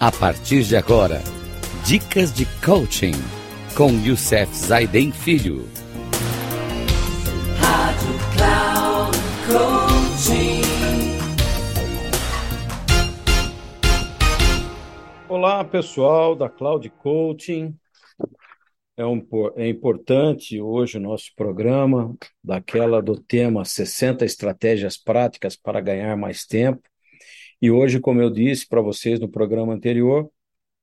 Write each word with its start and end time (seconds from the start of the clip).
A 0.00 0.12
partir 0.12 0.62
de 0.62 0.76
agora, 0.76 1.20
dicas 1.84 2.32
de 2.32 2.46
coaching 2.64 3.14
com 3.76 3.90
Youssef 4.06 4.54
Zaiden 4.54 5.10
Filho. 5.10 5.68
Rádio 7.58 8.14
Cloud 8.36 9.18
Coaching. 9.48 10.62
Olá, 15.28 15.64
pessoal 15.64 16.36
da 16.36 16.48
Cloud 16.48 16.88
Coaching. 16.90 17.74
É, 18.96 19.04
um, 19.04 19.20
é 19.56 19.68
importante 19.68 20.60
hoje 20.60 20.98
o 20.98 21.00
nosso 21.00 21.32
programa, 21.34 22.16
daquela 22.42 23.02
do 23.02 23.20
tema 23.20 23.64
60 23.64 24.24
estratégias 24.24 24.96
práticas 24.96 25.56
para 25.56 25.80
ganhar 25.80 26.16
mais 26.16 26.46
tempo. 26.46 26.88
E 27.60 27.70
hoje, 27.70 27.98
como 27.98 28.20
eu 28.20 28.30
disse 28.30 28.66
para 28.66 28.80
vocês 28.80 29.18
no 29.18 29.28
programa 29.28 29.74
anterior, 29.74 30.30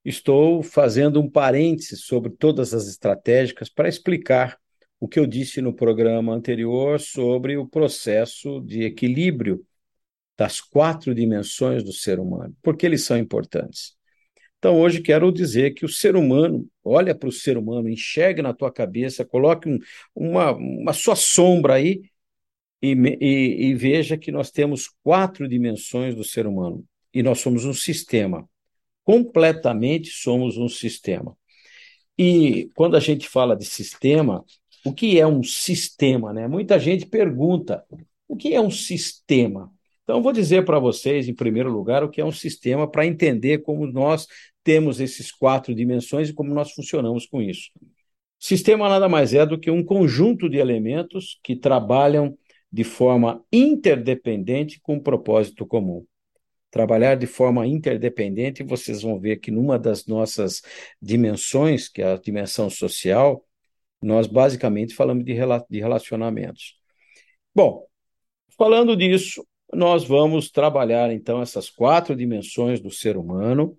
estou 0.04 0.62
fazendo 0.62 1.22
um 1.22 1.30
parêntese 1.30 1.96
sobre 1.96 2.32
todas 2.32 2.74
as 2.74 2.88
estratégicas 2.88 3.70
para 3.70 3.88
explicar 3.88 4.58
o 5.00 5.08
que 5.08 5.20
eu 5.20 5.26
disse 5.26 5.62
no 5.62 5.74
programa 5.74 6.34
anterior 6.34 7.00
sobre 7.00 7.58
o 7.58 7.68
processo 7.68 8.62
de 8.62 8.84
equilíbrio 8.84 9.66
das 10.38 10.60
quatro 10.60 11.16
dimensões 11.16 11.84
do 11.84 11.94
ser 11.94 12.20
humano, 12.20 12.54
porque 12.62 12.86
eles 12.86 13.04
são 13.04 13.18
importantes. 13.18 13.96
Então, 14.58 14.80
hoje 14.80 15.02
quero 15.02 15.32
dizer 15.32 15.72
que 15.72 15.86
o 15.86 15.90
ser 15.90 16.16
humano, 16.16 16.68
olha 16.84 17.16
para 17.16 17.30
o 17.30 17.32
ser 17.32 17.58
humano, 17.58 17.88
enxergue 17.88 18.42
na 18.42 18.54
tua 18.54 18.72
cabeça, 18.72 19.24
coloque 19.24 19.70
um, 19.70 19.80
uma, 20.14 20.52
uma 20.52 20.94
sua 20.94 21.16
sombra 21.16 21.76
aí 21.76 22.02
e, 22.92 23.18
e, 23.20 23.66
e 23.68 23.74
veja 23.74 24.18
que 24.18 24.32
nós 24.32 24.52
temos 24.52 24.90
quatro 25.04 25.48
dimensões 25.48 26.14
do 26.14 26.24
ser 26.24 26.46
humano 26.46 26.84
e 27.14 27.24
nós 27.24 27.40
somos 27.40 27.66
um 27.66 27.74
sistema. 27.74 28.48
Completamente 29.04 30.10
somos 30.10 30.58
um 30.58 30.68
sistema. 30.68 31.36
E 32.18 32.70
quando 32.76 32.96
a 32.96 33.00
gente 33.00 33.28
fala 33.28 33.56
de 33.56 33.66
sistema, 33.66 34.44
o 34.86 34.94
que 34.94 35.20
é 35.20 35.26
um 35.26 35.44
sistema? 35.44 36.32
Né? 36.32 36.48
Muita 36.48 36.80
gente 36.80 37.06
pergunta: 37.06 37.84
o 38.28 38.36
que 38.36 38.54
é 38.54 38.62
um 38.62 38.72
sistema? 38.72 39.72
Então, 40.04 40.22
vou 40.22 40.32
dizer 40.32 40.64
para 40.64 40.78
vocês, 40.78 41.28
em 41.28 41.34
primeiro 41.34 41.72
lugar, 41.72 42.04
o 42.04 42.10
que 42.10 42.22
é 42.22 42.26
um 42.26 42.32
sistema 42.32 42.90
para 42.90 43.08
entender 43.08 43.64
como 43.64 43.88
nós 43.88 44.28
temos 44.64 45.00
esses 45.00 45.32
quatro 45.32 45.74
dimensões 45.74 46.30
e 46.30 46.34
como 46.34 46.54
nós 46.54 46.72
funcionamos 46.72 47.26
com 47.26 47.42
isso. 47.42 47.72
Sistema 48.40 48.88
nada 48.88 49.10
mais 49.10 49.34
é 49.34 49.44
do 49.44 49.60
que 49.60 49.72
um 49.72 49.84
conjunto 49.84 50.48
de 50.48 50.58
elementos 50.58 51.40
que 51.44 51.56
trabalham 51.56 52.38
de 52.76 52.84
forma 52.84 53.42
interdependente 53.54 54.82
com 54.82 54.96
um 54.96 55.00
propósito 55.00 55.66
comum. 55.66 56.06
Trabalhar 56.70 57.16
de 57.16 57.26
forma 57.26 57.66
interdependente, 57.66 58.64
vocês 58.64 59.02
vão 59.02 59.18
ver 59.18 59.38
que 59.38 59.50
numa 59.50 59.80
das 59.80 60.06
nossas 60.08 60.62
dimensões, 61.02 61.88
que 61.88 62.02
é 62.02 62.12
a 62.12 62.18
dimensão 62.18 62.70
social, 62.70 63.46
nós 64.02 64.28
basicamente 64.28 64.94
falamos 64.94 65.24
de, 65.24 65.32
rela 65.32 65.66
de 65.70 65.80
relacionamentos. 65.80 66.76
Bom, 67.56 67.88
falando 68.58 68.94
disso, 68.94 69.48
nós 69.74 70.04
vamos 70.04 70.52
trabalhar 70.52 71.14
então 71.14 71.42
essas 71.42 71.70
quatro 71.70 72.14
dimensões 72.14 72.82
do 72.82 72.92
ser 72.92 73.16
humano 73.16 73.78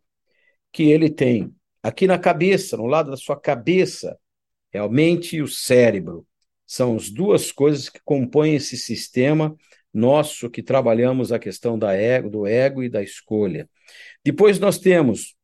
que 0.73 0.85
ele 0.85 1.11
tem 1.11 1.55
aqui 1.83 2.07
na 2.07 2.19
cabeça, 2.19 2.79
no 2.79 2.87
lado 2.87 3.11
da 3.11 3.17
sua 3.19 3.39
cabeça, 3.39 4.19
é 4.73 4.79
a 4.79 4.89
mente 4.89 5.37
e 5.37 5.43
o 5.43 5.49
cérebro. 5.49 6.27
São 6.67 6.97
as 6.97 7.11
duas 7.11 7.53
coisas 7.53 7.89
que 7.89 8.01
compõem 8.05 8.57
esse 8.57 8.77
sistema 8.77 9.57
nosso 9.93 10.51
que 10.51 10.63
trabalhamos 10.63 11.33
a 11.33 11.39
questão 11.39 11.79
da 11.79 11.95
ego, 11.95 12.29
do 12.29 12.47
ego 12.47 12.83
e 12.83 12.89
da 12.89 13.03
escolha. 13.03 13.69
Depois 14.23 14.59
nós 14.59 14.79
temos 14.79 15.35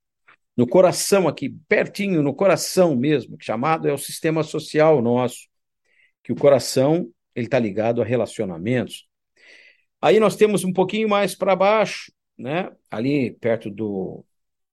no 0.55 0.67
coração 0.67 1.27
aqui, 1.27 1.49
pertinho, 1.67 2.23
no 2.23 2.35
coração 2.35 2.95
mesmo, 2.95 3.37
chamado 3.41 3.89
é 3.89 3.93
o 3.93 3.99
sistema 3.99 4.43
social 4.43 5.01
nosso, 5.01 5.49
que 6.23 6.33
o 6.33 6.37
coração 6.37 7.11
ele 7.35 7.47
está 7.47 7.59
ligado 7.59 8.03
a 8.03 8.05
relacionamentos. 8.05 9.07
Aí 10.01 10.21
nós 10.21 10.37
temos 10.37 10.65
um 10.65 10.73
pouquinho 10.73 11.09
mais 11.09 11.35
para 11.35 11.57
baixo, 11.57 12.13
né? 12.37 12.71
Ali 12.91 13.33
perto 13.41 13.71
do 13.71 14.25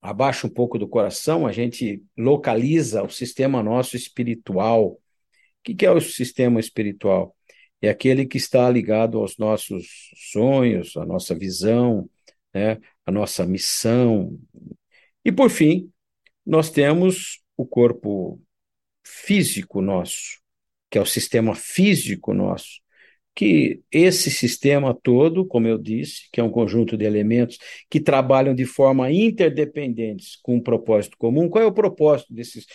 abaixo 0.02 0.48
um 0.48 0.50
pouco 0.50 0.78
do 0.78 0.88
coração, 0.88 1.46
a 1.46 1.52
gente 1.52 2.02
localiza 2.18 3.04
o 3.04 3.10
sistema 3.10 3.62
nosso 3.62 3.96
espiritual, 3.96 4.98
o 5.68 5.76
que 5.76 5.86
é 5.86 5.92
o 5.92 6.00
sistema 6.02 6.60
espiritual? 6.60 7.36
É 7.82 7.90
aquele 7.90 8.26
que 8.26 8.38
está 8.38 8.70
ligado 8.70 9.18
aos 9.18 9.38
nossos 9.38 10.12
sonhos, 10.32 10.98
à 10.98 11.06
nossa 11.06 11.34
visão, 11.34 12.10
né, 12.54 12.78
à 13.06 13.12
nossa 13.12 13.46
missão. 13.46 14.38
E, 15.24 15.32
por 15.32 15.50
fim, 15.50 15.90
nós 16.46 16.70
temos 16.70 17.42
o 17.56 17.66
corpo 17.66 18.42
físico 19.04 19.82
nosso, 19.82 20.40
que 20.90 20.98
é 20.98 21.02
o 21.02 21.06
sistema 21.06 21.56
físico 21.56 22.34
nosso, 22.34 22.82
que 23.36 23.82
esse 23.92 24.30
sistema 24.30 24.94
todo, 24.94 25.46
como 25.46 25.68
eu 25.68 25.78
disse, 25.78 26.28
que 26.32 26.42
é 26.42 26.44
um 26.44 26.52
conjunto 26.52 26.98
de 26.98 27.06
elementos 27.06 27.58
que 27.90 28.00
trabalham 28.00 28.54
de 28.54 28.66
forma 28.66 29.12
interdependentes 29.12 30.38
com 30.42 30.58
um 30.58 30.62
propósito 30.62 31.18
comum. 31.18 31.48
Qual 31.48 31.64
é 31.64 31.68
o 31.68 31.72
propósito 31.72 32.34
desses 32.34 32.66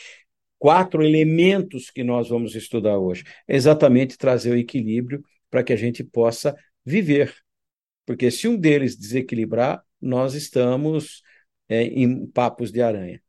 quatro 0.58 1.02
elementos 1.02 1.90
que 1.90 2.02
nós 2.04 2.28
vamos 2.28 2.54
estudar 2.54 2.98
hoje. 2.98 3.24
É 3.46 3.56
exatamente 3.56 4.16
trazer 4.16 4.52
o 4.52 4.56
equilíbrio 4.56 5.22
para 5.50 5.62
que 5.62 5.72
a 5.72 5.76
gente 5.76 6.02
possa 6.02 6.54
viver. 6.84 7.34
Porque 8.06 8.30
se 8.30 8.48
um 8.48 8.56
deles 8.56 8.96
desequilibrar, 8.96 9.82
nós 10.00 10.34
estamos 10.34 11.22
é, 11.68 11.84
em 11.84 12.26
papos 12.26 12.70
de 12.70 12.82
aranha. 12.82 13.20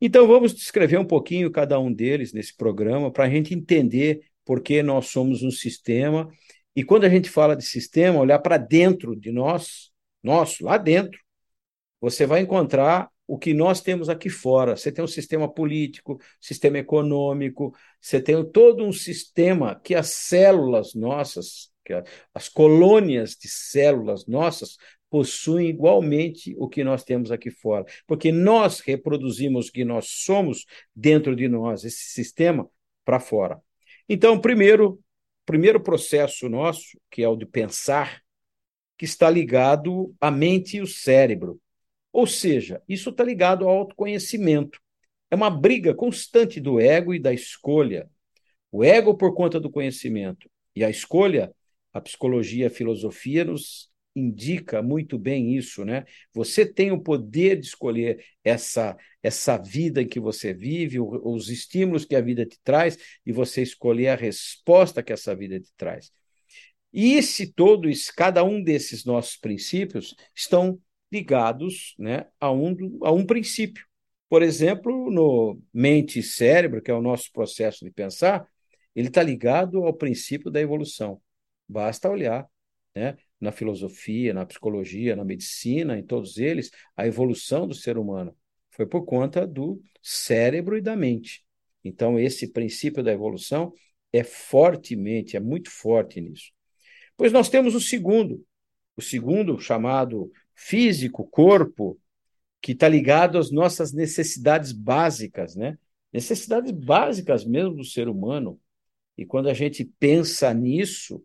Então 0.00 0.26
vamos 0.26 0.54
descrever 0.54 0.98
um 0.98 1.04
pouquinho 1.04 1.50
cada 1.50 1.78
um 1.78 1.92
deles 1.92 2.32
nesse 2.32 2.56
programa 2.56 3.10
para 3.10 3.24
a 3.24 3.30
gente 3.30 3.54
entender 3.54 4.20
por 4.44 4.62
que 4.62 4.82
nós 4.82 5.08
somos 5.08 5.42
um 5.42 5.50
sistema. 5.50 6.28
E 6.74 6.84
quando 6.84 7.04
a 7.04 7.08
gente 7.08 7.28
fala 7.28 7.56
de 7.56 7.64
sistema, 7.64 8.20
olhar 8.20 8.38
para 8.38 8.56
dentro 8.56 9.16
de 9.16 9.32
nós, 9.32 9.90
nosso, 10.22 10.64
lá 10.64 10.78
dentro, 10.78 11.20
você 12.00 12.26
vai 12.26 12.40
encontrar 12.40 13.10
o 13.28 13.38
que 13.38 13.52
nós 13.52 13.82
temos 13.82 14.08
aqui 14.08 14.30
fora. 14.30 14.74
Você 14.74 14.90
tem 14.90 15.04
um 15.04 15.08
sistema 15.08 15.46
político, 15.46 16.18
sistema 16.40 16.78
econômico, 16.78 17.76
você 18.00 18.22
tem 18.22 18.42
todo 18.50 18.82
um 18.82 18.92
sistema 18.92 19.78
que 19.78 19.94
as 19.94 20.08
células 20.08 20.94
nossas, 20.94 21.70
que 21.84 21.92
as 22.34 22.48
colônias 22.48 23.36
de 23.36 23.46
células 23.46 24.26
nossas, 24.26 24.78
possuem 25.10 25.68
igualmente 25.68 26.54
o 26.58 26.68
que 26.68 26.82
nós 26.82 27.04
temos 27.04 27.30
aqui 27.30 27.50
fora. 27.50 27.84
Porque 28.06 28.32
nós 28.32 28.80
reproduzimos 28.80 29.68
o 29.68 29.72
que 29.72 29.84
nós 29.84 30.06
somos 30.08 30.64
dentro 30.96 31.36
de 31.36 31.48
nós, 31.48 31.84
esse 31.84 32.10
sistema, 32.10 32.68
para 33.04 33.20
fora. 33.20 33.60
Então, 34.08 34.40
primeiro, 34.40 35.00
primeiro 35.44 35.80
processo 35.80 36.48
nosso, 36.48 36.98
que 37.10 37.22
é 37.22 37.28
o 37.28 37.36
de 37.36 37.44
pensar, 37.44 38.22
que 38.96 39.04
está 39.04 39.28
ligado 39.28 40.14
à 40.18 40.30
mente 40.30 40.78
e 40.78 40.80
o 40.80 40.86
cérebro. 40.86 41.60
Ou 42.12 42.26
seja, 42.26 42.82
isso 42.88 43.10
está 43.10 43.24
ligado 43.24 43.68
ao 43.68 43.78
autoconhecimento. 43.78 44.80
É 45.30 45.36
uma 45.36 45.50
briga 45.50 45.94
constante 45.94 46.60
do 46.60 46.80
ego 46.80 47.14
e 47.14 47.18
da 47.18 47.32
escolha. 47.32 48.08
O 48.72 48.84
ego 48.84 49.16
por 49.16 49.34
conta 49.34 49.60
do 49.60 49.70
conhecimento 49.70 50.50
e 50.74 50.84
a 50.84 50.90
escolha, 50.90 51.52
a 51.92 52.00
psicologia, 52.00 52.68
a 52.68 52.70
filosofia 52.70 53.44
nos 53.44 53.90
indica 54.14 54.82
muito 54.82 55.18
bem 55.18 55.56
isso, 55.56 55.84
né? 55.84 56.04
Você 56.32 56.66
tem 56.66 56.90
o 56.90 57.00
poder 57.00 57.58
de 57.60 57.66
escolher 57.66 58.24
essa 58.42 58.96
essa 59.22 59.56
vida 59.58 60.00
em 60.00 60.06
que 60.06 60.20
você 60.20 60.54
vive, 60.54 61.00
os 61.00 61.50
estímulos 61.50 62.04
que 62.04 62.14
a 62.14 62.20
vida 62.20 62.46
te 62.46 62.58
traz 62.62 62.96
e 63.26 63.32
você 63.32 63.62
escolher 63.62 64.08
a 64.08 64.14
resposta 64.14 65.02
que 65.02 65.12
essa 65.12 65.34
vida 65.34 65.58
te 65.60 65.70
traz. 65.76 66.12
E 66.92 67.20
se 67.22 67.52
todos, 67.52 68.10
cada 68.10 68.42
um 68.44 68.62
desses 68.62 69.04
nossos 69.04 69.36
princípios 69.36 70.14
estão 70.34 70.80
ligados 71.10 71.94
né, 71.98 72.26
a, 72.40 72.50
um, 72.50 72.76
a 73.02 73.12
um 73.12 73.24
princípio. 73.24 73.84
Por 74.28 74.42
exemplo, 74.42 75.10
no 75.10 75.60
mente 75.72 76.18
e 76.18 76.22
cérebro, 76.22 76.82
que 76.82 76.90
é 76.90 76.94
o 76.94 77.02
nosso 77.02 77.32
processo 77.32 77.84
de 77.84 77.90
pensar, 77.90 78.46
ele 78.94 79.08
está 79.08 79.22
ligado 79.22 79.84
ao 79.84 79.94
princípio 79.94 80.50
da 80.50 80.60
evolução. 80.60 81.20
Basta 81.68 82.10
olhar 82.10 82.46
né, 82.94 83.16
na 83.40 83.52
filosofia, 83.52 84.34
na 84.34 84.44
psicologia, 84.44 85.16
na 85.16 85.24
medicina, 85.24 85.98
em 85.98 86.04
todos 86.04 86.36
eles, 86.36 86.70
a 86.96 87.06
evolução 87.06 87.66
do 87.66 87.74
ser 87.74 87.96
humano 87.96 88.36
foi 88.78 88.86
por 88.86 89.04
conta 89.04 89.44
do 89.44 89.82
cérebro 90.00 90.78
e 90.78 90.80
da 90.80 90.94
mente. 90.94 91.44
Então, 91.84 92.16
esse 92.16 92.52
princípio 92.52 93.02
da 93.02 93.12
evolução 93.12 93.72
é 94.12 94.22
fortemente, 94.22 95.36
é 95.36 95.40
muito 95.40 95.68
forte 95.68 96.20
nisso. 96.20 96.52
Pois 97.16 97.32
nós 97.32 97.48
temos 97.48 97.74
o 97.74 97.80
segundo, 97.80 98.46
o 98.96 99.02
segundo 99.02 99.58
chamado 99.58 100.30
físico, 100.58 101.24
corpo, 101.24 101.98
que 102.60 102.72
está 102.72 102.88
ligado 102.88 103.38
às 103.38 103.52
nossas 103.52 103.92
necessidades 103.92 104.72
básicas, 104.72 105.54
né? 105.54 105.78
Necessidades 106.12 106.72
básicas 106.72 107.44
mesmo 107.44 107.76
do 107.76 107.84
ser 107.84 108.08
humano. 108.08 108.60
E 109.16 109.24
quando 109.24 109.48
a 109.48 109.54
gente 109.54 109.84
pensa 109.84 110.52
nisso, 110.52 111.24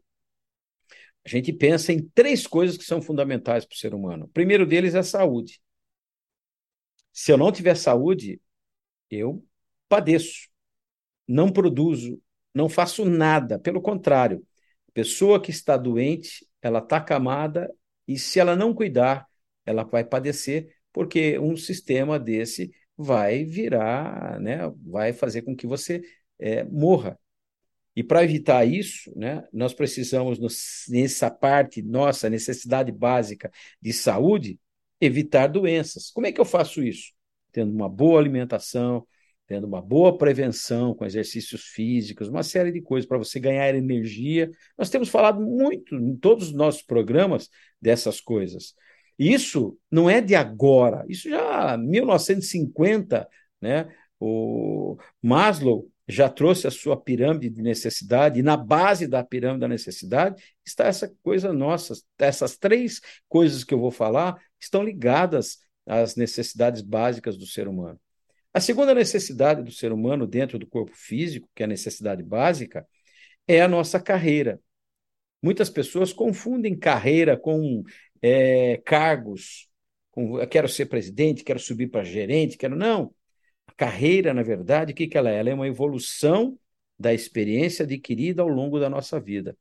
a 1.26 1.30
gente 1.30 1.52
pensa 1.52 1.92
em 1.92 2.08
três 2.10 2.46
coisas 2.46 2.78
que 2.78 2.84
são 2.84 3.02
fundamentais 3.02 3.66
para 3.66 3.74
o 3.74 3.78
ser 3.78 3.96
humano. 3.96 4.26
O 4.26 4.30
primeiro 4.30 4.68
deles 4.68 4.94
é 4.94 5.00
a 5.00 5.04
saúde. 5.04 5.60
Se 7.12 7.32
eu 7.32 7.38
não 7.38 7.52
tiver 7.52 7.76
saúde, 7.76 8.40
eu 9.10 9.44
padeço, 9.90 10.48
não 11.28 11.52
produzo, 11.52 12.22
não 12.54 12.70
faço 12.70 13.04
nada. 13.04 13.58
Pelo 13.58 13.82
contrário, 13.82 14.46
pessoa 14.94 15.42
que 15.42 15.50
está 15.50 15.76
doente, 15.76 16.48
ela 16.62 16.80
está 16.80 17.02
camada 17.02 17.74
e 18.08 18.18
se 18.18 18.40
ela 18.40 18.56
não 18.56 18.74
cuidar, 18.74 19.28
ela 19.66 19.84
vai 19.84 20.04
padecer, 20.04 20.76
porque 20.92 21.40
um 21.40 21.56
sistema 21.56 22.20
desse 22.20 22.72
vai 22.98 23.44
virar, 23.44 24.40
né, 24.40 24.72
vai 24.86 25.14
fazer 25.14 25.42
com 25.42 25.56
que 25.56 25.66
você 25.66 26.02
é, 26.40 26.64
morra. 26.64 27.18
E 27.96 28.04
para 28.04 28.24
evitar 28.24 28.66
isso, 28.66 29.12
né, 29.16 29.48
nós 29.54 29.74
precisamos, 29.74 30.40
nessa 30.90 31.30
parte 31.30 31.82
nossa 31.82 32.30
necessidade 32.30 32.92
básica 32.92 33.52
de 33.82 33.94
saúde, 33.94 34.60
evitar 35.00 35.48
doenças. 35.48 36.10
Como 36.12 36.26
é 36.28 36.32
que 36.32 36.42
eu 36.42 36.46
faço 36.46 36.84
isso? 36.84 37.14
Tendo 37.52 37.72
uma 37.74 37.90
boa 37.90 38.20
alimentação, 38.20 39.06
tendo 39.48 39.68
uma 39.68 39.82
boa 39.82 40.18
prevenção 40.18 40.96
com 40.96 41.06
exercícios 41.06 41.64
físicos, 41.66 42.30
uma 42.30 42.44
série 42.44 42.72
de 42.72 42.82
coisas 42.82 43.08
para 43.08 43.18
você 43.18 43.40
ganhar 43.40 43.76
energia. 43.76 44.50
Nós 44.78 44.90
temos 44.90 45.10
falado 45.10 45.42
muito 45.42 45.96
em 45.96 46.16
todos 46.16 46.48
os 46.48 46.54
nossos 46.54 46.82
programas 46.82 47.50
dessas 47.82 48.22
coisas. 48.22 48.74
Isso 49.18 49.78
não 49.92 50.10
é 50.10 50.22
de 50.22 50.36
agora, 50.36 51.06
isso 51.08 51.30
já 51.30 51.78
1950, 51.78 53.28
né? 53.62 53.94
O 54.20 54.98
Maslow 55.22 55.88
já 56.08 56.30
trouxe 56.30 56.68
a 56.68 56.72
sua 56.72 57.00
pirâmide 57.00 57.50
de 57.50 57.62
necessidade, 57.62 58.40
e 58.40 58.44
na 58.44 58.58
base 58.58 59.08
da 59.08 59.24
pirâmide 59.24 59.62
da 59.62 59.68
necessidade 59.68 60.42
está 60.66 60.86
essa 60.86 61.14
coisa 61.22 61.54
nossa. 61.54 61.94
Essas 62.18 62.58
três 62.58 63.02
coisas 63.28 63.64
que 63.64 63.74
eu 63.74 63.80
vou 63.80 63.92
falar 63.92 64.42
estão 64.60 64.84
ligadas 64.84 65.60
às 65.86 66.16
necessidades 66.16 66.82
básicas 66.82 67.38
do 67.38 67.46
ser 67.46 67.68
humano. 67.68 68.00
A 68.54 68.60
segunda 68.60 68.94
necessidade 68.94 69.64
do 69.64 69.72
ser 69.72 69.92
humano 69.92 70.28
dentro 70.28 70.60
do 70.60 70.68
corpo 70.68 70.94
físico, 70.96 71.50
que 71.56 71.64
é 71.64 71.66
a 71.66 71.70
necessidade 71.70 72.22
básica, 72.22 72.88
é 73.48 73.62
a 73.62 73.68
nossa 73.68 74.00
carreira. 74.00 74.60
Muitas 75.42 75.70
pessoas 75.70 76.14
confundem 76.14 76.78
carreira 76.78 77.36
com 77.36 77.84
é, 78.22 78.78
cargos. 78.86 79.68
Com, 80.12 80.38
quero 80.48 80.70
ser 80.70 80.86
presidente, 80.86 81.44
quero 81.44 81.60
subir 81.60 81.88
para 81.88 82.04
gerente, 82.04 82.58
quero. 82.58 82.76
Não. 82.76 83.14
A 83.68 83.74
carreira, 83.74 84.34
na 84.34 84.44
verdade, 84.44 84.94
o 84.94 84.96
que, 84.96 85.08
que 85.08 85.18
ela 85.18 85.32
é? 85.32 85.40
Ela 85.40 85.50
é 85.50 85.54
uma 85.54 85.68
evolução 85.68 86.58
da 86.98 87.14
experiência 87.14 87.84
adquirida 87.84 88.44
ao 88.44 88.48
longo 88.48 88.80
da 88.80 88.90
nossa 88.90 89.20
vida. 89.20 89.58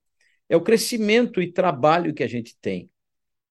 É 0.48 0.56
o 0.56 0.60
crescimento 0.60 1.40
e 1.40 1.50
trabalho 1.50 2.12
que 2.12 2.22
a 2.22 2.28
gente 2.28 2.56
tem. 2.60 2.90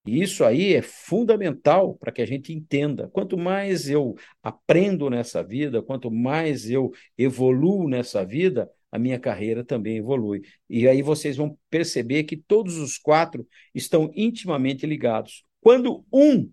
E 0.06 0.22
isso 0.22 0.44
aí 0.44 0.74
é 0.74 0.82
fundamental 0.82 1.96
para 1.96 2.12
que 2.12 2.22
a 2.22 2.26
gente 2.26 2.52
entenda. 2.52 3.08
Quanto 3.10 3.38
mais 3.38 3.88
eu 3.88 4.16
aprendo 4.42 5.10
nessa 5.10 5.44
vida, 5.44 5.82
quanto 5.82 6.10
mais 6.10 6.70
eu 6.70 6.92
evoluo 7.18 7.88
nessa 7.88 8.26
vida, 8.26 8.70
a 8.92 8.98
minha 8.98 9.20
carreira 9.20 9.64
também 9.64 9.98
evolui. 9.98 10.42
E 10.68 10.88
aí 10.88 11.02
vocês 11.04 11.38
vão 11.38 11.58
perceber 11.70 12.24
que 12.24 12.36
todos 12.36 12.78
os 12.78 12.98
quatro 12.98 13.48
estão 13.76 14.12
intimamente 14.16 14.88
ligados. 14.88 15.46
Quando 15.62 16.04
um 16.12 16.52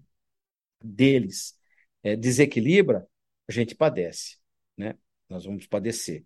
deles 0.82 1.54
é, 2.02 2.14
desequilibra, 2.14 3.06
a 3.48 3.52
gente 3.52 3.74
padece, 3.74 4.36
né? 4.76 4.94
Nós 5.28 5.44
vamos 5.44 5.66
padecer. 5.66 6.24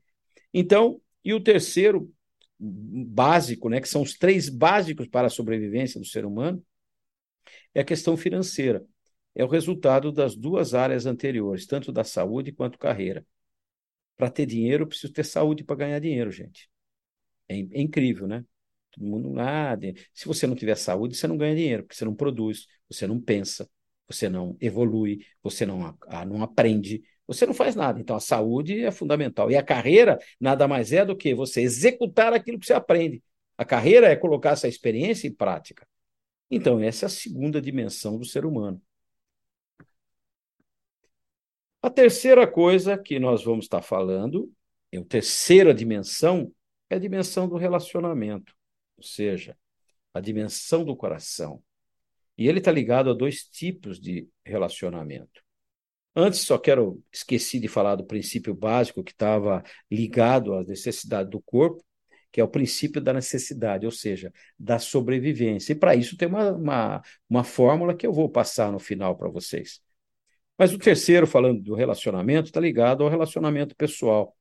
Então, 0.53 1.01
e 1.25 1.33
o 1.33 1.41
terceiro 1.41 2.13
básico, 2.59 3.69
né, 3.69 3.81
que 3.81 3.89
são 3.89 4.03
os 4.03 4.17
três 4.17 4.49
básicos 4.49 5.09
para 5.09 5.27
a 5.27 5.31
sobrevivência 5.31 5.99
do 5.99 6.07
ser 6.07 6.25
humano, 6.25 6.63
é 7.75 7.81
a 7.81 7.85
questão 7.85 8.17
financeira. 8.17 8.85
É 9.35 9.45
o 9.45 9.49
resultado 9.49 10.13
das 10.13 10.37
duas 10.37 10.75
áreas 10.75 11.07
anteriores, 11.07 11.67
tanto 11.67 11.91
da 11.93 12.05
saúde 12.05 12.53
quanto 12.53 12.79
carreira. 12.79 13.27
Para 14.17 14.31
ter 14.31 14.47
dinheiro, 14.47 14.87
preciso 14.87 15.13
ter 15.13 15.25
saúde 15.25 15.65
para 15.65 15.77
ganhar 15.77 15.99
dinheiro, 15.99 16.31
gente. 16.31 16.69
É, 17.49 17.55
é, 17.59 17.81
incrível, 17.81 18.27
né? 18.27 18.45
Todo 18.93 19.07
mundo, 19.07 19.41
ah, 19.41 19.77
se 20.13 20.27
você 20.27 20.47
não 20.47 20.55
tiver 20.55 20.77
saúde, 20.77 21.17
você 21.17 21.27
não 21.27 21.37
ganha 21.39 21.57
dinheiro, 21.57 21.83
porque 21.83 21.97
você 21.97 22.05
não 22.05 22.15
produz, 22.15 22.67
você 22.89 23.07
não 23.07 23.19
pensa, 23.19 23.69
você 24.07 24.29
não 24.29 24.57
evolui, 24.61 25.25
você 25.43 25.65
não, 25.65 25.97
não 26.27 26.43
aprende, 26.43 27.03
você 27.27 27.47
não 27.47 27.55
faz 27.55 27.75
nada. 27.75 27.99
Então, 28.01 28.15
a 28.15 28.21
saúde 28.21 28.85
é 28.85 28.91
fundamental. 28.91 29.51
E 29.51 29.57
a 29.57 29.63
carreira 29.63 30.19
nada 30.39 30.69
mais 30.69 30.93
é 30.93 31.05
do 31.05 31.17
que 31.17 31.35
você 31.35 31.63
executar 31.63 32.35
aquilo 32.35 32.59
que 32.59 32.67
você 32.67 32.75
aprende. 32.75 33.23
A 33.57 33.65
carreira 33.65 34.09
é 34.09 34.17
colocar 34.17 34.51
essa 34.51 34.69
experiência 34.69 35.27
em 35.27 35.33
prática. 35.33 35.87
Então, 36.55 36.79
essa 36.79 37.07
é 37.07 37.09
a 37.09 37.09
segunda 37.09 37.63
dimensão 37.63 38.19
do 38.19 38.27
ser 38.27 38.45
humano. 38.45 38.79
A 41.81 41.89
terceira 41.89 42.47
coisa 42.47 42.99
que 42.99 43.19
nós 43.19 43.43
vamos 43.43 43.65
estar 43.65 43.81
falando, 43.81 44.53
a 44.95 45.03
terceira 45.03 45.73
dimensão, 45.73 46.53
é 46.91 46.97
a 46.97 46.99
dimensão 46.99 47.49
do 47.49 47.57
relacionamento, 47.57 48.55
ou 48.99 49.03
seja, 49.03 49.57
a 50.13 50.21
dimensão 50.21 50.85
do 50.85 50.95
coração. 50.95 51.63
E 52.37 52.47
ele 52.47 52.59
está 52.59 52.71
ligado 52.71 53.09
a 53.09 53.15
dois 53.15 53.45
tipos 53.45 53.99
de 53.99 54.29
relacionamento. 54.45 55.43
Antes, 56.15 56.41
só 56.41 56.59
quero 56.59 57.03
esqueci 57.11 57.59
de 57.59 57.67
falar 57.67 57.97
do 57.97 58.05
princípio 58.05 58.55
básico 58.55 59.03
que 59.03 59.13
estava 59.13 59.63
ligado 59.91 60.53
à 60.53 60.63
necessidade 60.63 61.31
do 61.31 61.41
corpo, 61.41 61.83
que 62.33 62.41
é 62.41 62.45
o 62.45 62.49
princípio 62.49 63.01
da 63.01 63.13
necessidade, 63.13 63.85
ou 63.85 63.93
seja, 63.93 64.33
da 64.59 64.79
sobrevivência. 64.79 65.73
E 65.73 65.77
para 65.77 65.95
isso 65.95 66.17
tem 66.17 66.27
uma, 66.27 66.53
uma, 66.53 67.03
uma 67.29 67.45
fórmula 67.45 67.95
que 67.95 68.07
eu 68.07 68.13
vou 68.13 68.29
passar 68.31 68.73
no 68.73 68.79
final 68.79 69.17
para 69.17 69.29
vocês. 69.29 69.81
Mas 70.59 70.73
o 70.73 70.79
terceiro, 70.79 71.27
falando 71.27 71.61
do 71.63 71.75
relacionamento, 71.75 72.47
está 72.49 72.61
ligado 72.61 73.05
ao 73.05 73.11
relacionamento 73.11 73.77
pessoal. 73.77 74.37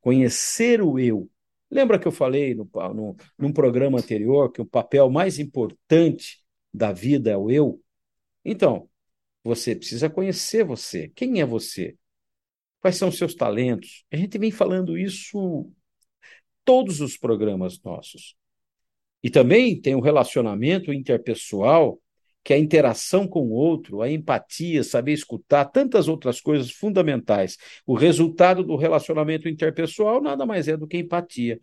Conhecer 0.00 0.82
o 0.82 0.98
eu. 0.98 1.30
Lembra 1.70 1.98
que 1.98 2.06
eu 2.06 2.12
falei 2.12 2.54
no, 2.54 2.68
no, 2.94 3.16
num 3.38 3.52
programa 3.52 3.98
anterior 3.98 4.50
que 4.50 4.60
o 4.60 4.66
papel 4.66 5.10
mais 5.10 5.38
importante 5.38 6.42
da 6.72 6.92
vida 6.92 7.30
é 7.30 7.36
o 7.36 7.50
eu? 7.50 7.80
Então, 8.44 8.88
você 9.42 9.74
precisa 9.76 10.10
conhecer 10.10 10.64
você. 10.64 11.08
Quem 11.14 11.40
é 11.40 11.46
você? 11.46 11.96
Quais 12.80 12.96
são 12.96 13.08
os 13.08 13.18
seus 13.18 13.34
talentos? 13.34 14.04
A 14.10 14.16
gente 14.16 14.38
vem 14.38 14.50
falando 14.50 14.96
isso 14.96 15.72
todos 16.66 17.00
os 17.00 17.16
programas 17.16 17.80
nossos. 17.82 18.36
E 19.22 19.30
também 19.30 19.80
tem 19.80 19.94
o 19.94 20.00
relacionamento 20.00 20.92
interpessoal, 20.92 21.98
que 22.44 22.52
é 22.52 22.56
a 22.56 22.58
interação 22.58 23.26
com 23.26 23.40
o 23.40 23.52
outro, 23.52 24.02
a 24.02 24.10
empatia, 24.10 24.84
saber 24.84 25.12
escutar, 25.12 25.64
tantas 25.64 26.08
outras 26.08 26.40
coisas 26.40 26.70
fundamentais. 26.70 27.56
O 27.86 27.94
resultado 27.94 28.62
do 28.62 28.76
relacionamento 28.76 29.48
interpessoal 29.48 30.20
nada 30.20 30.44
mais 30.44 30.68
é 30.68 30.76
do 30.76 30.86
que 30.86 30.98
empatia. 30.98 31.58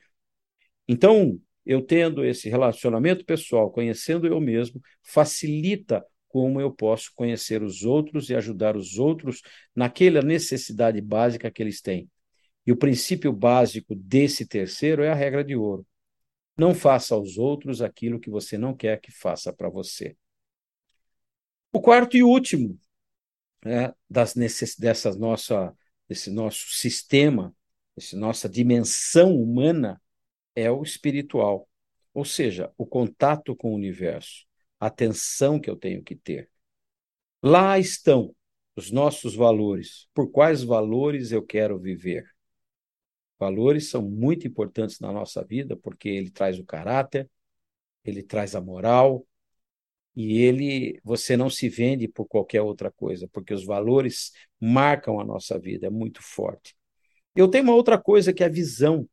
Então, 0.88 1.40
eu 1.66 1.82
tendo 1.82 2.26
esse 2.26 2.50
relacionamento 2.50 3.24
pessoal, 3.24 3.72
conhecendo 3.72 4.28
eu 4.28 4.40
mesmo, 4.42 4.82
facilita 5.02 6.06
como 6.28 6.60
eu 6.60 6.72
posso 6.72 7.12
conhecer 7.16 7.62
os 7.62 7.84
outros 7.84 8.30
e 8.30 8.36
ajudar 8.36 8.76
os 8.76 8.98
outros 8.98 9.42
naquela 9.76 10.22
necessidade 10.22 11.00
básica 11.00 11.52
que 11.52 11.62
eles 11.62 11.80
têm. 11.80 12.10
E 12.66 12.72
o 12.72 12.78
princípio 12.78 13.32
básico 13.34 13.94
desse 13.96 14.46
terceiro 14.46 15.04
é 15.04 15.12
a 15.12 15.16
regra 15.16 15.44
de 15.44 15.56
ouro. 15.56 15.86
Não 16.58 16.74
faça 16.74 17.16
aos 17.16 17.38
outros 17.38 17.82
aquilo 17.82 18.20
que 18.20 18.30
você 18.30 18.58
não 18.58 18.76
quer 18.76 19.02
que 19.02 19.12
faça 19.12 19.52
para 19.52 19.70
você. 19.70 20.16
O 21.72 21.82
quarto 21.82 22.16
e 22.16 22.24
último 22.24 22.80
né, 23.66 23.94
das 24.10 24.36
necess... 24.36 24.76
dessa 24.78 25.14
nossa, 25.16 25.76
desse 26.08 26.30
nosso 26.30 26.70
sistema, 26.70 27.56
dessa 27.96 28.18
nossa 28.18 28.48
dimensão 28.48 29.36
humana, 29.36 30.02
é 30.56 30.70
o 30.72 30.84
espiritual. 30.84 31.68
Ou 32.14 32.24
seja, 32.24 32.72
o 32.78 32.86
contato 32.86 33.56
com 33.56 33.72
o 33.72 33.76
universo, 33.76 34.46
a 34.80 34.88
atenção 34.88 35.60
que 35.60 35.70
eu 35.70 35.76
tenho 35.76 36.04
que 36.04 36.16
ter. 36.16 36.50
Lá 37.42 37.80
estão 37.80 38.36
os 38.76 38.92
nossos 38.92 39.36
valores. 39.36 40.08
Por 40.14 40.32
quais 40.32 40.64
valores 40.64 41.32
eu 41.32 41.44
quero 41.44 41.80
viver? 41.80 42.33
Valores 43.44 43.90
são 43.90 44.02
muito 44.02 44.48
importantes 44.48 45.02
na 45.02 45.12
nossa 45.12 45.44
vida 45.44 45.76
porque 45.76 46.08
ele 46.08 46.32
traz 46.32 46.58
o 46.58 46.64
caráter, 46.64 47.30
ele 48.06 48.24
traz 48.24 48.56
a 48.56 48.62
moral 48.62 49.28
e 50.16 50.38
ele 50.38 50.98
você 51.04 51.36
não 51.36 51.50
se 51.50 51.68
vende 51.68 52.08
por 52.08 52.26
qualquer 52.26 52.62
outra 52.62 52.90
coisa, 52.90 53.28
porque 53.28 53.54
os 53.54 53.66
valores 53.66 54.32
marcam 54.62 55.20
a 55.20 55.26
nossa 55.26 55.60
vida, 55.60 55.88
é 55.88 55.90
muito 55.90 56.22
forte. 56.24 56.74
Eu 57.36 57.50
tenho 57.50 57.66
uma 57.66 57.76
outra 57.76 58.00
coisa 58.00 58.32
que 58.32 58.44
é 58.44 58.46
a 58.46 58.50
visão, 58.50 59.10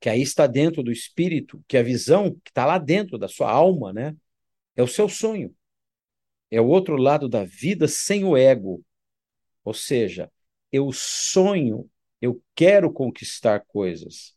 que 0.00 0.08
aí 0.08 0.22
está 0.22 0.46
dentro 0.46 0.80
do 0.80 0.92
espírito, 0.92 1.60
que 1.66 1.76
é 1.76 1.80
a 1.80 1.82
visão 1.82 2.32
que 2.44 2.50
está 2.50 2.64
lá 2.64 2.78
dentro 2.78 3.18
da 3.18 3.26
sua 3.26 3.50
alma, 3.50 3.92
né? 3.92 4.16
É 4.76 4.82
o 4.82 4.86
seu 4.86 5.08
sonho. 5.08 5.52
É 6.52 6.60
o 6.60 6.68
outro 6.68 6.96
lado 6.96 7.28
da 7.28 7.44
vida 7.44 7.88
sem 7.88 8.24
o 8.24 8.36
ego. 8.36 8.80
Ou 9.64 9.74
seja, 9.74 10.30
eu 10.70 10.92
sonho 10.92 11.90
eu 12.20 12.42
quero 12.54 12.92
conquistar 12.92 13.60
coisas. 13.66 14.34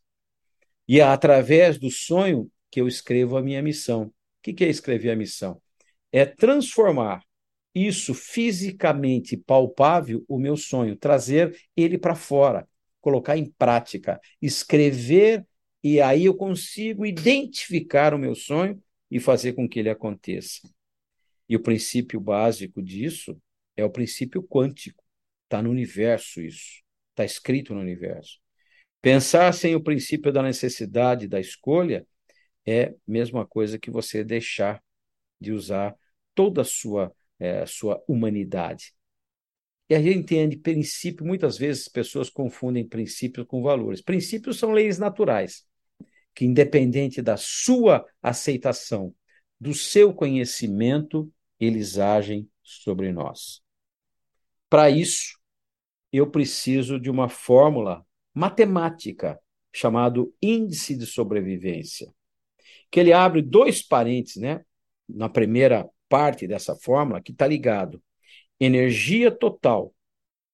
E 0.88 1.00
é 1.00 1.04
através 1.04 1.78
do 1.78 1.90
sonho 1.90 2.52
que 2.70 2.82
eu 2.82 2.88
escrevo 2.88 3.38
a 3.38 3.42
minha 3.42 3.62
missão. 3.62 4.04
O 4.04 4.14
que 4.42 4.64
é 4.64 4.70
escrever 4.70 5.12
a 5.12 5.16
missão? 5.16 5.62
É 6.12 6.26
transformar 6.26 7.24
isso 7.74 8.14
fisicamente 8.14 9.38
palpável, 9.38 10.26
o 10.28 10.38
meu 10.38 10.58
sonho, 10.58 10.96
trazer 10.96 11.58
ele 11.76 11.98
para 11.98 12.16
fora, 12.16 12.68
colocar 13.00 13.38
em 13.38 13.50
prática, 13.50 14.20
escrever, 14.42 15.46
e 15.84 16.02
aí 16.02 16.26
eu 16.26 16.36
consigo 16.36 17.06
identificar 17.06 18.14
o 18.14 18.20
meu 18.20 18.36
sonho 18.36 18.82
e 19.10 19.20
fazer 19.20 19.54
com 19.54 19.68
que 19.68 19.80
ele 19.80 19.90
aconteça. 19.90 20.70
E 21.48 21.56
o 21.56 21.62
princípio 21.62 22.20
básico 22.20 22.82
disso 22.82 23.38
é 23.76 23.84
o 23.84 23.90
princípio 23.90 24.44
quântico. 24.44 25.04
Está 25.46 25.62
no 25.62 25.70
universo 25.70 26.42
isso, 26.42 26.82
está 27.22 27.26
escrito 27.26 27.74
no 27.74 27.82
universo. 27.82 28.40
Pensar 29.02 29.52
sem 29.54 29.76
o 29.76 29.84
princípio 29.84 30.32
da 30.32 30.44
necessidade 30.44 31.28
da 31.28 31.40
escolha 31.40 32.06
é 32.66 32.84
a 32.84 32.94
mesma 33.08 33.46
coisa 33.46 33.80
que 33.80 33.90
você 33.90 34.24
deixar 34.24 34.82
de 35.40 35.52
usar 35.52 35.96
toda 36.36 36.62
a 36.62 36.66
sua, 36.66 37.14
é, 37.40 37.66
sua 37.66 38.04
humanidade. 38.08 38.94
E 39.90 39.96
a 39.96 40.02
gente 40.02 40.20
entende 40.20 40.58
princípio, 40.58 41.26
muitas 41.26 41.58
vezes 41.58 41.84
as 41.84 41.92
pessoas 41.92 42.30
confundem 42.30 42.88
princípios 42.88 43.46
com 43.48 43.62
valores. 43.62 44.02
Princípios 44.02 44.58
são 44.58 44.72
leis 44.72 44.98
naturais, 44.98 45.66
que 46.34 46.46
independente 46.46 47.22
da 47.22 47.36
sua 47.36 48.06
aceitação, 48.22 49.14
do 49.60 49.74
seu 49.74 50.14
conhecimento, 50.14 51.32
eles 51.60 51.98
agem 51.98 52.50
sobre 52.64 53.12
nós. 53.12 53.62
Para 54.70 54.90
isso, 54.90 55.41
eu 56.12 56.30
preciso 56.30 57.00
de 57.00 57.10
uma 57.10 57.30
fórmula 57.30 58.06
matemática 58.34 59.40
chamado 59.74 60.34
índice 60.42 60.96
de 60.96 61.06
sobrevivência, 61.06 62.12
que 62.90 63.00
ele 63.00 63.14
abre 63.14 63.42
dois 63.42 63.82
parênteses, 63.82 64.42
né? 64.42 64.62
Na 65.08 65.30
primeira 65.30 65.90
parte 66.10 66.46
dessa 66.46 66.76
fórmula 66.76 67.22
que 67.22 67.32
está 67.32 67.48
ligado 67.48 68.02
energia 68.60 69.32
total 69.32 69.94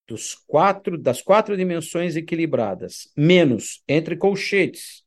dos 0.07 0.35
quatro 0.35 0.97
das 0.97 1.21
quatro 1.21 1.57
dimensões 1.57 2.15
equilibradas 2.15 3.11
menos 3.17 3.83
entre 3.87 4.15
colchetes 4.15 5.03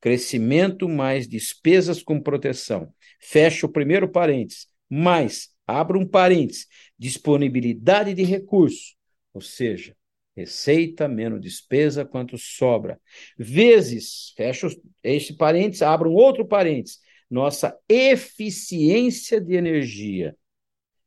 crescimento 0.00 0.88
mais 0.88 1.28
despesas 1.28 2.02
com 2.02 2.20
proteção 2.20 2.92
fecha 3.20 3.64
o 3.64 3.72
primeiro 3.72 4.08
parênteses 4.08 4.66
mais 4.90 5.50
abra 5.64 5.96
um 5.96 6.06
parênteses 6.06 6.66
disponibilidade 6.98 8.12
de 8.12 8.24
recursos 8.24 8.95
ou 9.36 9.40
seja 9.40 9.96
receita 10.34 11.08
menos 11.08 11.40
despesa 11.40 12.04
quanto 12.04 12.36
sobra 12.36 13.00
vezes 13.38 14.32
fecha 14.36 14.68
este 15.02 15.32
parênteses 15.34 15.82
abra 15.82 16.08
um 16.08 16.14
outro 16.14 16.46
parênteses 16.46 17.00
nossa 17.30 17.76
eficiência 17.88 19.40
de 19.40 19.54
energia. 19.54 20.36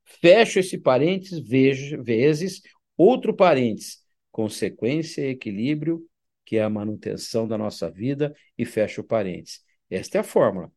Fecho 0.03 0.59
esse 0.59 0.77
parênteses, 0.77 1.39
vejo, 1.39 2.01
vezes, 2.03 2.61
outro 2.97 3.33
parênteses, 3.33 4.03
consequência 4.31 5.21
e 5.21 5.29
equilíbrio, 5.29 6.05
que 6.45 6.57
é 6.57 6.63
a 6.63 6.69
manutenção 6.69 7.47
da 7.47 7.57
nossa 7.57 7.89
vida, 7.89 8.35
e 8.57 8.65
fecho 8.65 9.01
o 9.01 9.03
parênteses. 9.03 9.63
Esta 9.89 10.17
é 10.17 10.21
a 10.21 10.23
fórmula. 10.23 10.71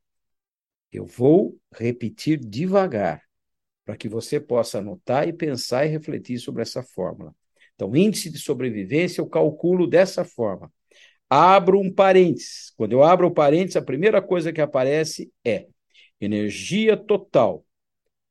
Eu 0.92 1.06
vou 1.06 1.58
repetir 1.72 2.38
devagar, 2.38 3.22
para 3.84 3.96
que 3.96 4.08
você 4.08 4.38
possa 4.38 4.78
anotar 4.78 5.26
e 5.26 5.32
pensar 5.32 5.86
e 5.86 5.88
refletir 5.88 6.38
sobre 6.38 6.62
essa 6.62 6.82
fórmula. 6.82 7.34
Então, 7.82 7.96
índice 7.96 8.30
de 8.30 8.38
sobrevivência 8.38 9.20
eu 9.20 9.26
calculo 9.26 9.88
dessa 9.88 10.24
forma 10.24 10.72
abro 11.28 11.80
um 11.80 11.90
parênteses. 11.90 12.70
Quando 12.76 12.92
eu 12.92 13.02
abro 13.02 13.26
o 13.26 13.30
parênteses, 13.30 13.76
a 13.76 13.82
primeira 13.82 14.20
coisa 14.20 14.52
que 14.52 14.60
aparece 14.60 15.32
é 15.42 15.66
energia 16.20 16.94
total, 16.94 17.64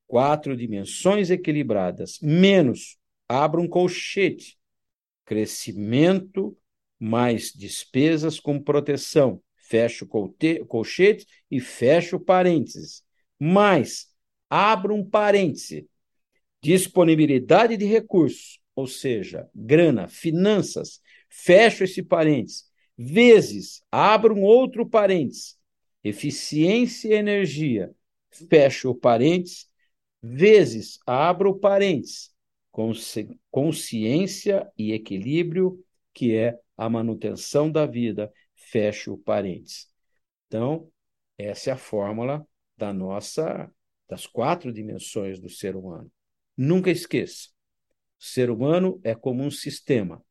quatro 0.06 0.56
dimensões 0.56 1.32
equilibradas, 1.32 2.20
menos, 2.22 3.00
abro 3.28 3.60
um 3.60 3.68
colchete, 3.68 4.56
crescimento 5.26 6.56
mais 7.00 7.52
despesas 7.52 8.40
com 8.40 8.62
proteção. 8.62 9.42
Fecho 9.56 10.06
o 10.06 10.66
colchete 10.68 11.26
e 11.50 11.60
fecho 11.60 12.20
parênteses. 12.20 13.04
Mais, 13.40 14.14
abro 14.48 14.94
um 14.94 15.04
parêntese, 15.04 15.90
disponibilidade 16.62 17.76
de 17.76 17.86
recursos, 17.86 18.61
ou 18.76 18.88
seja, 18.88 19.50
grana, 19.54 20.08
finanças, 20.08 21.02
fecho 21.30 21.84
esse 21.84 22.04
parênteses 22.04 22.72
vezes, 23.02 23.84
abro 23.92 24.36
um 24.36 24.44
outro 24.44 24.88
parênteses, 24.88 25.58
eficiência 26.04 27.10
e 27.10 27.14
energia, 27.14 27.94
fecho 28.50 28.92
o 28.92 28.96
parênteses, 28.96 29.70
vezes, 30.22 31.00
abro 31.06 31.52
o 31.52 31.60
parênteses, 31.60 32.32
consci 32.72 33.40
consciência 33.50 34.72
e 34.78 34.94
equilíbrio, 34.94 35.84
que 36.14 36.36
é 36.36 36.60
a 36.78 36.90
manutenção 36.90 37.72
da 37.72 37.86
vida, 37.86 38.32
fecho 38.56 39.14
o 39.14 39.18
parênteses. 39.18 39.88
Então, 40.48 40.90
essa 41.38 41.72
é 41.72 41.74
a 41.74 41.78
fórmula 41.78 42.46
da 42.78 42.94
nossa 42.94 43.72
das 44.08 44.28
quatro 44.28 44.74
dimensões 44.74 45.40
do 45.40 45.50
ser 45.50 45.76
humano. 45.76 46.12
Nunca 46.58 46.92
esqueça, 46.92 47.50
o 48.22 48.24
ser 48.24 48.52
humano 48.52 49.02
é 49.04 49.16
como 49.16 49.44
um 49.44 49.50
sistema. 49.50 50.24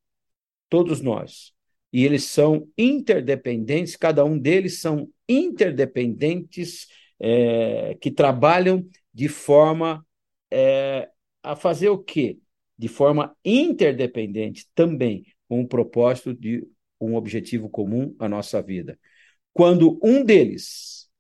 Todos 0.69 1.01
nós 1.01 1.53
e 1.93 2.05
eles 2.05 2.25
são 2.25 2.69
interdependentes, 2.79 3.97
cada 3.97 4.25
um 4.25 4.39
deles 4.39 4.81
são 4.81 5.11
interdependentes 5.29 6.87
é, 7.19 7.97
que 8.01 8.11
trabalham 8.11 8.87
de 9.13 9.29
forma 9.29 10.07
é, 10.51 11.11
a 11.43 11.57
fazer 11.57 11.89
o 11.89 11.99
quê? 11.99 12.39
De 12.79 12.87
forma 12.87 13.37
interdependente 13.45 14.69
também, 14.73 15.25
com 15.49 15.61
o 15.61 15.69
propósito 15.69 16.33
de 16.33 16.65
um 17.01 17.17
objetivo 17.17 17.69
comum 17.69 18.15
à 18.21 18.29
nossa 18.29 18.63
vida. 18.63 18.99
Quando 19.53 19.99
um 20.03 20.25
deles 20.25 21.11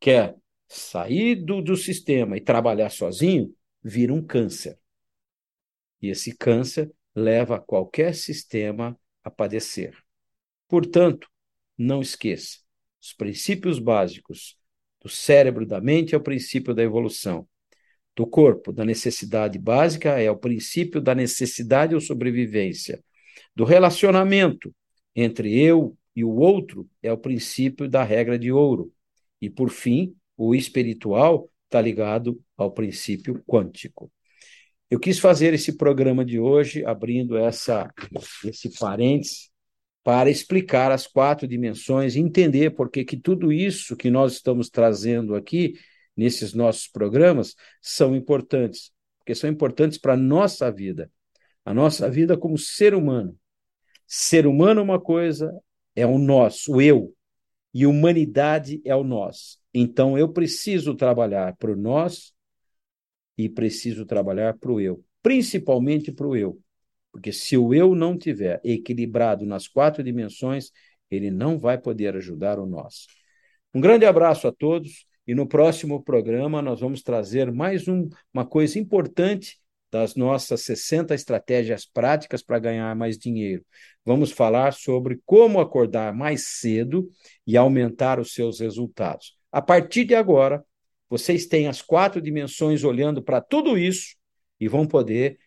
quer 0.00 0.34
sair 0.66 1.36
do, 1.36 1.62
do 1.62 1.76
sistema 1.76 2.36
e 2.36 2.40
trabalhar 2.40 2.90
sozinho, 2.90 3.54
vira 3.84 4.12
um 4.12 4.22
câncer. 4.22 4.81
E 6.02 6.08
esse 6.08 6.36
câncer 6.36 6.92
leva 7.14 7.60
qualquer 7.60 8.14
sistema 8.14 8.98
a 9.22 9.30
padecer. 9.30 9.96
Portanto, 10.68 11.28
não 11.78 12.02
esqueça: 12.02 12.58
os 13.00 13.12
princípios 13.12 13.78
básicos 13.78 14.56
do 15.00 15.08
cérebro 15.08 15.64
da 15.64 15.80
mente 15.80 16.14
é 16.14 16.18
o 16.18 16.22
princípio 16.22 16.74
da 16.74 16.82
evolução. 16.82 17.48
Do 18.14 18.26
corpo, 18.26 18.72
da 18.72 18.84
necessidade 18.84 19.58
básica, 19.58 20.20
é 20.20 20.30
o 20.30 20.36
princípio 20.36 21.00
da 21.00 21.14
necessidade 21.14 21.94
ou 21.94 22.00
sobrevivência. 22.00 23.02
Do 23.54 23.64
relacionamento 23.64 24.74
entre 25.14 25.58
eu 25.58 25.96
e 26.14 26.24
o 26.24 26.30
outro, 26.30 26.88
é 27.02 27.12
o 27.12 27.18
princípio 27.18 27.88
da 27.88 28.02
regra 28.02 28.38
de 28.38 28.52
ouro. 28.52 28.92
E, 29.40 29.48
por 29.48 29.70
fim, 29.70 30.14
o 30.36 30.54
espiritual 30.54 31.50
está 31.64 31.80
ligado 31.80 32.40
ao 32.56 32.70
princípio 32.70 33.42
quântico. 33.46 34.12
Eu 34.92 35.00
quis 35.00 35.18
fazer 35.18 35.54
esse 35.54 35.78
programa 35.78 36.22
de 36.22 36.38
hoje 36.38 36.84
abrindo 36.84 37.38
essa, 37.38 37.90
esse 38.44 38.78
parênteses 38.78 39.50
para 40.04 40.28
explicar 40.28 40.92
as 40.92 41.06
quatro 41.06 41.48
dimensões 41.48 42.14
entender 42.14 42.74
por 42.74 42.90
que 42.90 43.16
tudo 43.16 43.50
isso 43.50 43.96
que 43.96 44.10
nós 44.10 44.34
estamos 44.34 44.68
trazendo 44.68 45.34
aqui 45.34 45.72
nesses 46.14 46.52
nossos 46.52 46.88
programas 46.88 47.54
são 47.80 48.14
importantes, 48.14 48.92
porque 49.18 49.34
são 49.34 49.48
importantes 49.48 49.96
para 49.96 50.12
a 50.12 50.16
nossa 50.16 50.70
vida, 50.70 51.10
a 51.64 51.72
nossa 51.72 52.10
vida 52.10 52.36
como 52.36 52.58
ser 52.58 52.94
humano. 52.94 53.34
Ser 54.06 54.46
humano 54.46 54.80
é 54.80 54.84
uma 54.84 55.00
coisa, 55.00 55.58
é 55.96 56.04
o 56.04 56.18
nosso, 56.18 56.70
o 56.70 56.82
eu, 56.82 57.14
e 57.72 57.86
humanidade 57.86 58.82
é 58.84 58.94
o 58.94 59.02
nós. 59.02 59.56
Então 59.72 60.18
eu 60.18 60.30
preciso 60.30 60.94
trabalhar 60.94 61.56
para 61.56 61.72
o 61.72 61.76
nós 61.76 62.31
e 63.36 63.48
preciso 63.48 64.04
trabalhar 64.04 64.58
para 64.58 64.70
o 64.70 64.80
eu, 64.80 65.02
principalmente 65.22 66.12
para 66.12 66.26
o 66.26 66.36
eu. 66.36 66.58
Porque 67.10 67.32
se 67.32 67.56
o 67.56 67.74
eu 67.74 67.94
não 67.94 68.16
tiver 68.16 68.60
equilibrado 68.64 69.44
nas 69.44 69.68
quatro 69.68 70.02
dimensões, 70.02 70.70
ele 71.10 71.30
não 71.30 71.58
vai 71.58 71.78
poder 71.78 72.16
ajudar 72.16 72.58
o 72.58 72.66
nós. 72.66 73.06
Um 73.74 73.80
grande 73.80 74.04
abraço 74.04 74.48
a 74.48 74.52
todos 74.52 75.06
e 75.26 75.34
no 75.34 75.46
próximo 75.46 76.02
programa 76.02 76.62
nós 76.62 76.80
vamos 76.80 77.02
trazer 77.02 77.52
mais 77.52 77.86
um, 77.86 78.08
uma 78.32 78.46
coisa 78.46 78.78
importante 78.78 79.58
das 79.90 80.16
nossas 80.16 80.62
60 80.62 81.14
estratégias 81.14 81.84
práticas 81.84 82.42
para 82.42 82.58
ganhar 82.58 82.96
mais 82.96 83.18
dinheiro. 83.18 83.62
Vamos 84.06 84.32
falar 84.32 84.72
sobre 84.72 85.20
como 85.26 85.60
acordar 85.60 86.14
mais 86.14 86.48
cedo 86.48 87.10
e 87.46 87.58
aumentar 87.58 88.18
os 88.18 88.32
seus 88.32 88.58
resultados. 88.58 89.36
A 89.52 89.60
partir 89.60 90.06
de 90.06 90.14
agora, 90.14 90.64
vocês 91.12 91.44
têm 91.44 91.68
as 91.68 91.82
quatro 91.82 92.22
dimensões 92.22 92.84
olhando 92.84 93.22
para 93.22 93.38
tudo 93.38 93.76
isso 93.76 94.16
e 94.58 94.66
vão 94.66 94.86
poder 94.86 95.38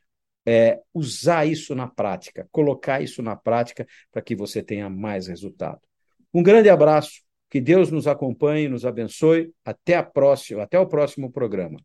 é, 0.45 0.79
usar 0.93 1.47
isso 1.47 1.73
na 1.73 1.87
prática, 1.87 2.47
colocar 2.51 3.01
isso 3.01 3.23
na 3.23 3.35
prática 3.35 3.87
para 4.11 4.21
que 4.21 4.35
você 4.35 4.61
tenha 4.61 4.87
mais 4.91 5.25
resultado. 5.25 5.79
Um 6.31 6.43
grande 6.43 6.69
abraço, 6.69 7.13
que 7.49 7.59
Deus 7.59 7.89
nos 7.89 8.05
acompanhe, 8.05 8.69
nos 8.69 8.85
abençoe. 8.85 9.51
Até 9.65 9.95
a 9.95 10.03
próxima, 10.03 10.61
até 10.61 10.77
o 10.77 10.85
próximo 10.85 11.31
programa. 11.31 11.79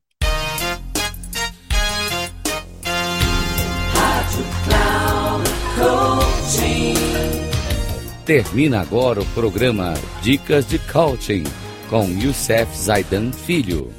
Termina 8.27 8.83
agora 8.83 9.23
o 9.23 9.27
programa 9.33 9.95
Dicas 10.23 10.69
de 10.69 10.79
Coaching 10.81 11.45
com 11.91 12.09
Youssef 12.09 12.73
Zaidan 12.73 13.33
Filho. 13.33 13.93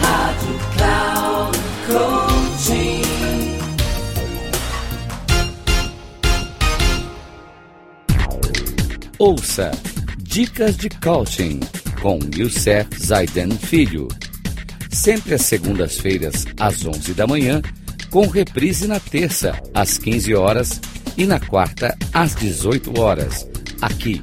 Rádio 0.00 0.60
Cloud 0.76 1.58
Coaching. 1.88 3.02
Ouça 9.18 9.72
Dicas 10.18 10.76
de 10.76 10.88
Coaching 10.88 11.58
com 12.00 12.20
Youssef 12.32 12.88
Zaidan 12.96 13.50
Filho. 13.50 14.06
Sempre 14.92 15.34
às 15.34 15.42
segundas-feiras, 15.42 16.46
às 16.60 16.86
11 16.86 17.12
da 17.12 17.26
manhã, 17.26 17.60
com 18.08 18.28
reprise 18.28 18.86
na 18.86 19.00
terça, 19.00 19.60
às 19.74 19.98
15 19.98 20.32
horas 20.36 20.80
e 21.16 21.26
na 21.26 21.40
quarta, 21.40 21.98
às 22.12 22.36
18 22.36 23.00
horas, 23.00 23.48
aqui 23.82 24.22